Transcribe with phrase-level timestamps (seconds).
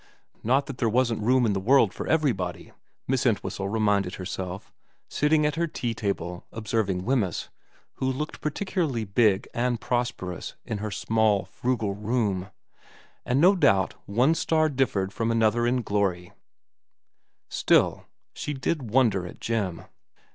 [0.41, 2.71] Not that there wasn't room in the world for everybody,
[3.07, 4.73] Miss Entwhistle reminded herself,
[5.07, 7.49] sitting at her tea table observing Wemyss,
[7.97, 12.49] who looked particularly big and prosperous in her small frugal room,
[13.27, 16.31] and no doubt one star differed from another in glory;
[17.47, 19.83] still, she did wonder at Jim.